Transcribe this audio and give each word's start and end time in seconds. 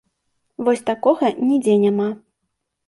Вось 0.69 0.81
такога 0.89 1.31
нідзе 1.47 1.79
няма. 1.87 2.09